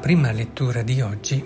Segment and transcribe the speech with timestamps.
[0.00, 1.44] Prima lettura di oggi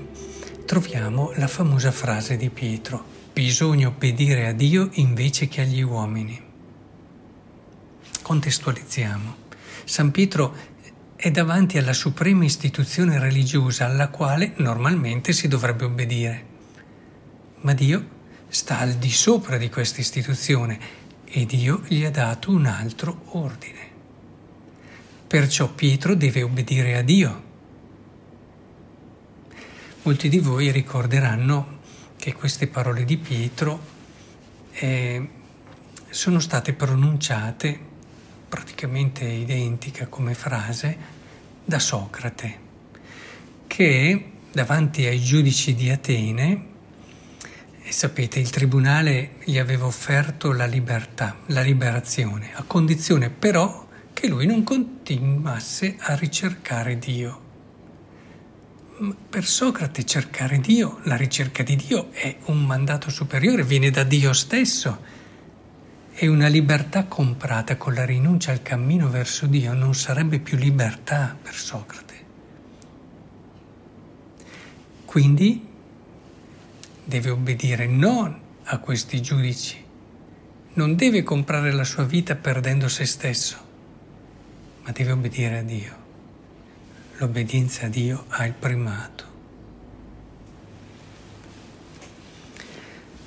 [0.67, 6.39] troviamo la famosa frase di Pietro, bisogna obbedire a Dio invece che agli uomini.
[8.21, 9.37] Contestualizziamo.
[9.85, 10.55] San Pietro
[11.17, 16.47] è davanti alla suprema istituzione religiosa alla quale normalmente si dovrebbe obbedire.
[17.63, 18.07] Ma Dio
[18.49, 20.79] sta al di sopra di questa istituzione
[21.25, 23.91] e Dio gli ha dato un altro ordine.
[25.27, 27.51] Perciò Pietro deve obbedire a Dio.
[30.05, 31.79] Molti di voi ricorderanno
[32.17, 33.81] che queste parole di Pietro
[34.73, 35.29] eh,
[36.11, 37.79] sono state pronunciate
[38.49, 40.97] praticamente identica come frase
[41.65, 42.59] da Socrate,
[43.69, 46.67] che davanti ai giudici di Atene,
[47.81, 54.27] e sapete, il tribunale gli aveva offerto la libertà, la liberazione, a condizione però che
[54.27, 57.42] lui non continuasse a ricercare Dio.
[59.03, 64.33] Per Socrate cercare Dio, la ricerca di Dio è un mandato superiore, viene da Dio
[64.33, 65.01] stesso
[66.15, 71.37] e una libertà comprata con la rinuncia al cammino verso Dio non sarebbe più libertà
[71.43, 72.15] per Socrate.
[75.05, 75.67] Quindi
[77.03, 79.85] deve obbedire non a questi giudici,
[80.75, 83.57] non deve comprare la sua vita perdendo se stesso,
[84.85, 86.02] ma deve obbedire a Dio.
[87.19, 89.25] L'obbedienza a Dio ha il primato.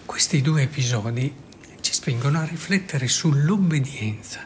[0.05, 1.43] Questi due episodi
[2.05, 4.41] spingono a riflettere sull'obbedienza,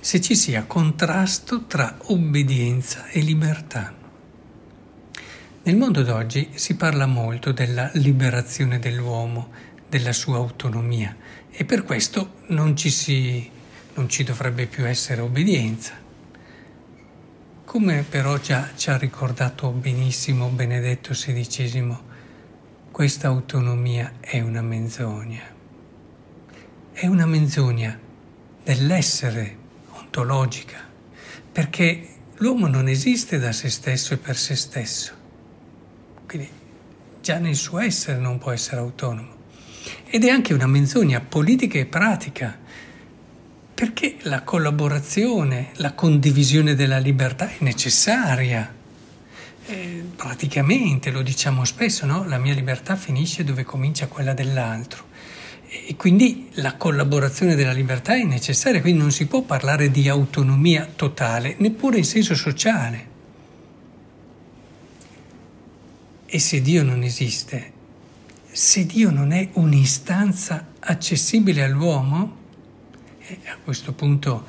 [0.00, 3.92] se ci sia contrasto tra obbedienza e libertà.
[5.64, 9.50] Nel mondo d'oggi si parla molto della liberazione dell'uomo,
[9.86, 11.14] della sua autonomia
[11.50, 13.50] e per questo non ci, si,
[13.94, 16.01] non ci dovrebbe più essere obbedienza.
[17.72, 21.96] Come però già ci ha ricordato benissimo Benedetto XVI,
[22.90, 25.40] questa autonomia è una menzogna
[26.92, 27.98] è una menzogna
[28.62, 29.56] dell'essere
[29.92, 30.80] ontologica,
[31.50, 35.14] perché l'uomo non esiste da se stesso e per se stesso,
[36.26, 36.50] quindi
[37.22, 39.34] già nel suo essere non può essere autonomo.
[40.10, 42.58] Ed è anche una menzogna politica e pratica,
[43.82, 48.72] perché la collaborazione, la condivisione della libertà è necessaria.
[49.66, 52.24] Eh, praticamente, lo diciamo spesso, no?
[52.28, 55.06] la mia libertà finisce dove comincia quella dell'altro.
[55.66, 60.88] E quindi la collaborazione della libertà è necessaria, quindi non si può parlare di autonomia
[60.94, 63.06] totale, neppure in senso sociale.
[66.24, 67.72] E se Dio non esiste,
[68.48, 72.41] se Dio non è un'istanza accessibile all'uomo,
[73.46, 74.46] a questo punto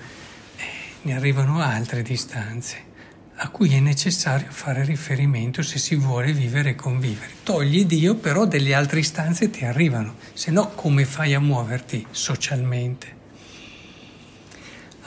[0.56, 0.64] eh,
[1.04, 2.92] ne arrivano altre distanze
[3.36, 7.32] a cui è necessario fare riferimento se si vuole vivere e convivere.
[7.44, 13.22] Togli Dio, però delle altre istanze ti arrivano, se no come fai a muoverti socialmente?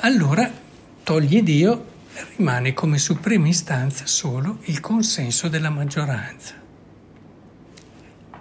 [0.00, 0.50] Allora
[1.02, 1.94] togli Dio,
[2.36, 6.54] rimane come suprema istanza solo il consenso della maggioranza.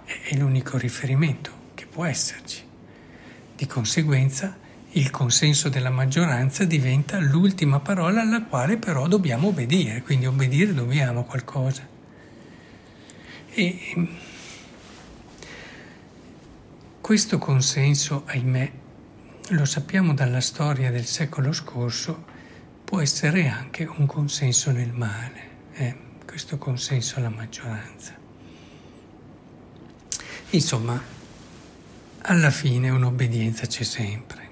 [0.04, 2.64] È l'unico riferimento che può esserci.
[3.54, 4.54] Di conseguenza,
[4.96, 11.24] il consenso della maggioranza diventa l'ultima parola alla quale però dobbiamo obbedire, quindi obbedire dobbiamo
[11.24, 11.86] qualcosa.
[13.52, 14.08] E
[17.00, 18.72] questo consenso, ahimè,
[19.50, 22.24] lo sappiamo dalla storia del secolo scorso,
[22.82, 25.40] può essere anche un consenso nel male,
[25.74, 25.94] eh?
[26.24, 28.14] questo consenso alla maggioranza.
[30.50, 30.98] Insomma,
[32.22, 34.45] alla fine un'obbedienza c'è sempre.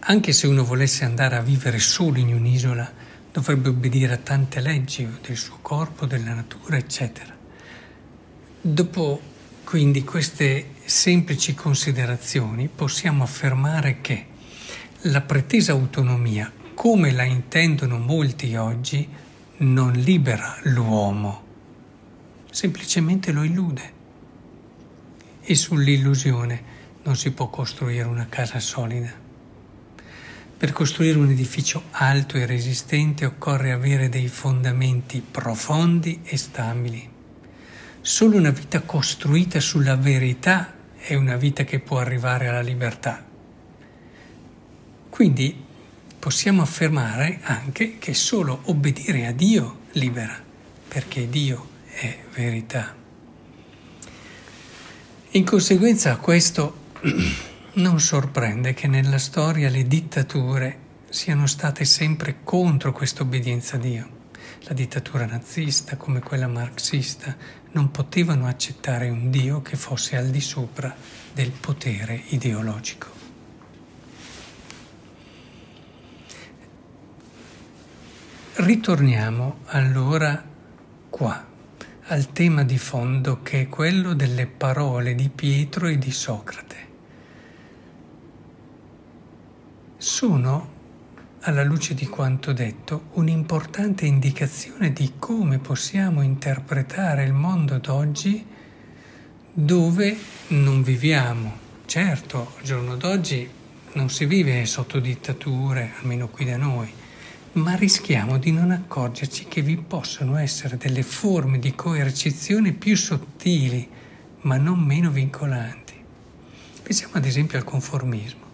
[0.00, 2.90] Anche se uno volesse andare a vivere solo in un'isola,
[3.32, 7.36] dovrebbe obbedire a tante leggi del suo corpo, della natura, eccetera.
[8.60, 9.20] Dopo
[9.64, 14.26] quindi queste semplici considerazioni possiamo affermare che
[15.02, 19.06] la pretesa autonomia, come la intendono molti oggi,
[19.58, 21.44] non libera l'uomo,
[22.50, 23.92] semplicemente lo illude.
[25.42, 26.62] E sull'illusione
[27.02, 29.26] non si può costruire una casa solida.
[30.58, 37.08] Per costruire un edificio alto e resistente occorre avere dei fondamenti profondi e stabili.
[38.00, 43.24] Solo una vita costruita sulla verità è una vita che può arrivare alla libertà.
[45.08, 45.64] Quindi
[46.18, 50.42] possiamo affermare anche che solo obbedire a Dio libera,
[50.88, 52.96] perché Dio è verità.
[55.30, 56.86] In conseguenza a questo
[57.78, 60.78] non sorprende che nella storia le dittature
[61.08, 64.16] siano state sempre contro questa obbedienza a Dio.
[64.62, 67.34] la dittatura nazista come quella marxista,
[67.72, 70.94] non potevano accettare un Dio che fosse al di sopra
[71.32, 73.16] del potere ideologico.
[78.54, 80.44] Ritorniamo allora
[81.08, 81.46] qua,
[82.08, 86.87] al tema di fondo che è quello delle parole di Pietro e di Socrate.
[90.18, 90.68] Sono,
[91.42, 98.44] alla luce di quanto detto, un'importante indicazione di come possiamo interpretare il mondo d'oggi
[99.52, 100.16] dove
[100.48, 101.56] non viviamo.
[101.86, 103.48] Certo, al giorno d'oggi
[103.92, 106.92] non si vive sotto dittature, almeno qui da noi,
[107.52, 113.88] ma rischiamo di non accorgerci che vi possono essere delle forme di coercizione più sottili,
[114.40, 115.94] ma non meno vincolanti.
[116.82, 118.47] Pensiamo ad esempio al conformismo.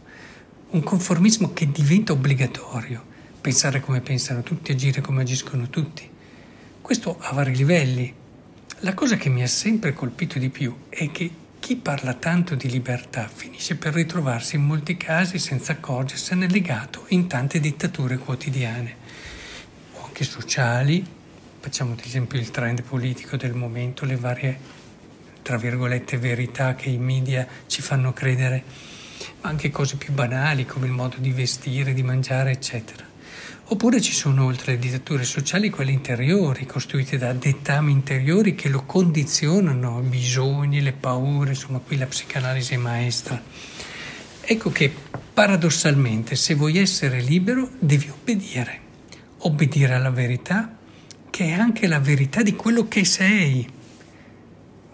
[0.75, 3.01] Un conformismo che diventa obbligatorio,
[3.41, 6.11] pensare come pensano tutti, agire come agiscono tutti.
[6.81, 8.13] Questo a vari livelli.
[8.81, 11.31] La cosa che mi ha sempre colpito di più è che
[11.61, 17.29] chi parla tanto di libertà finisce per ritrovarsi in molti casi senza accorgersene legato in
[17.29, 18.97] tante dittature quotidiane
[19.93, 21.07] o anche sociali.
[21.61, 24.59] Facciamo ad esempio il trend politico del momento, le varie,
[25.41, 28.93] tra virgolette, verità che i media ci fanno credere,
[29.47, 33.05] anche cose più banali come il modo di vestire, di mangiare, eccetera.
[33.69, 38.85] Oppure ci sono oltre le dittature sociali quelle interiori, costruite da dettami interiori che lo
[38.85, 43.43] condizionano, i bisogni, le paure, insomma qui la psicanalisi è maestra.
[44.41, 44.93] Ecco che
[45.33, 48.81] paradossalmente se vuoi essere libero devi obbedire,
[49.39, 50.77] obbedire alla verità
[51.29, 53.67] che è anche la verità di quello che sei.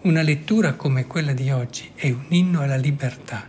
[0.01, 3.47] Una lettura come quella di oggi è un inno alla libertà,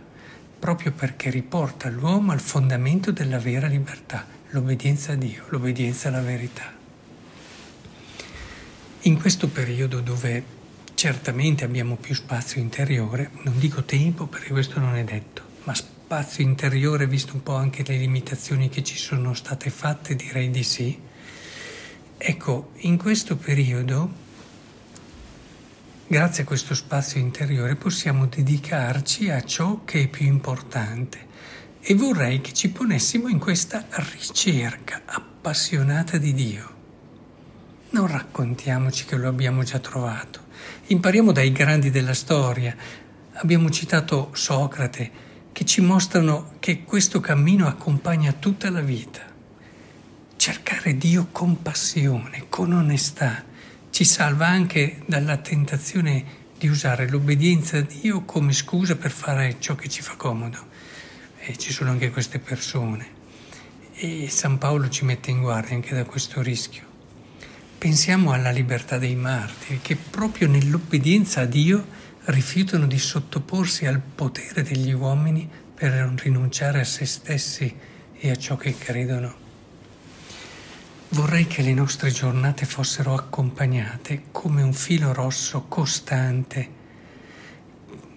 [0.63, 6.71] proprio perché riporta l'uomo al fondamento della vera libertà l'obbedienza a Dio, l'obbedienza alla verità.
[9.01, 10.41] In questo periodo dove
[10.93, 16.45] certamente abbiamo più spazio interiore, non dico tempo perché questo non è detto, ma spazio
[16.45, 20.97] interiore, visto un po' anche le limitazioni che ci sono state fatte, direi di sì.
[22.17, 24.09] Ecco, in questo periodo,
[26.07, 31.31] grazie a questo spazio interiore, possiamo dedicarci a ciò che è più importante
[31.79, 36.71] e vorrei che ci ponessimo in questa ricerca appassionata di Dio.
[37.91, 40.41] Non raccontiamoci che lo abbiamo già trovato.
[40.87, 42.75] Impariamo dai grandi della storia.
[43.33, 45.11] Abbiamo citato Socrate,
[45.51, 49.21] che ci mostrano che questo cammino accompagna tutta la vita.
[50.35, 53.43] Cercare Dio con passione, con onestà,
[53.93, 56.25] ci salva anche dalla tentazione
[56.57, 60.57] di usare l'obbedienza a Dio come scusa per fare ciò che ci fa comodo
[61.37, 63.05] e ci sono anche queste persone.
[63.93, 66.81] E San Paolo ci mette in guardia anche da questo rischio.
[67.77, 71.85] Pensiamo alla libertà dei martiri che proprio nell'obbedienza a Dio
[72.25, 77.71] rifiutano di sottoporsi al potere degli uomini per rinunciare a se stessi
[78.17, 79.42] e a ciò che credono.
[81.13, 86.67] Vorrei che le nostre giornate fossero accompagnate come un filo rosso costante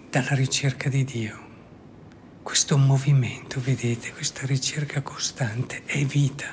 [0.09, 1.37] dalla ricerca di Dio.
[2.41, 6.47] Questo movimento, vedete, questa ricerca costante è vita.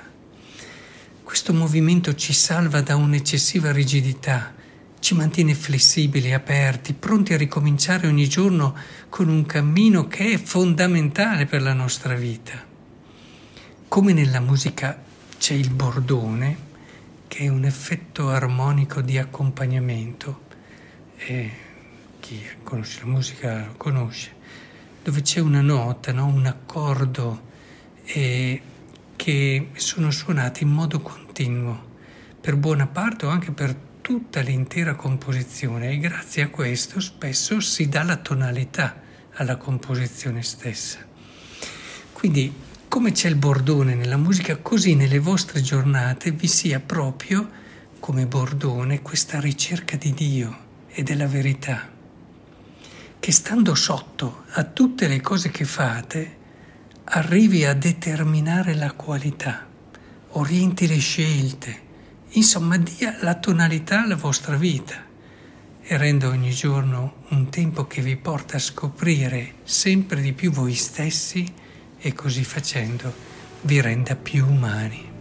[1.23, 4.53] Questo movimento ci salva da un'eccessiva rigidità,
[4.99, 8.77] ci mantiene flessibili, aperti, pronti a ricominciare ogni giorno
[9.09, 12.63] con un cammino che è fondamentale per la nostra vita.
[13.89, 16.73] Come nella musica c'è il bordone,
[17.29, 20.43] che è un effetto armonico di accompagnamento,
[21.17, 21.51] e
[22.21, 24.43] chi conosce la musica lo conosce
[25.05, 26.25] dove c'è una nota, no?
[26.25, 27.53] un accordo
[28.05, 28.63] eh,
[29.15, 31.93] che sono suonati in modo continuo,
[32.41, 37.87] per buona parte o anche per tutta l'intera composizione e grazie a questo spesso si
[37.91, 38.99] dà la tonalità
[39.35, 41.01] alla composizione stessa.
[42.15, 42.51] Quindi
[42.95, 47.51] come c'è il bordone nella musica, così nelle vostre giornate vi sia proprio
[47.99, 51.91] come bordone questa ricerca di Dio e della verità
[53.19, 56.37] che stando sotto a tutte le cose che fate,
[57.03, 59.67] arrivi a determinare la qualità,
[60.29, 61.81] orienti le scelte,
[62.29, 64.95] insomma dia la tonalità alla vostra vita.
[65.83, 70.75] E renda ogni giorno un tempo che vi porta a scoprire sempre di più voi
[70.75, 71.63] stessi
[72.07, 73.11] e così facendo
[73.63, 75.14] vi renda più umani.